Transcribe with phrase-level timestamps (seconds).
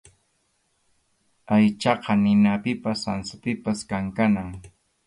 [1.57, 4.49] Aychaqa ninapipas sansapipas kankanam.